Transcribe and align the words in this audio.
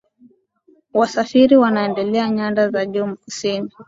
wasafiri 0.93 1.57
wanaendao 1.57 2.27
nyanda 2.31 2.69
za 2.69 2.85
juu 2.85 3.15
kusini 3.15 3.69